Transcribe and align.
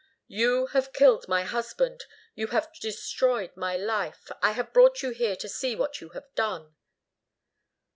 "You 0.33 0.65
have 0.73 0.93
killed 0.93 1.27
my 1.27 1.43
husband. 1.43 2.05
You 2.33 2.47
have 2.47 2.73
destroyed 2.73 3.55
my 3.55 3.77
life. 3.77 4.31
I 4.41 4.53
have 4.53 4.73
brought 4.73 5.03
you 5.03 5.11
here 5.11 5.35
to 5.35 5.47
see 5.47 5.75
what 5.75 6.01
you 6.01 6.09
have 6.15 6.33
done." 6.33 6.75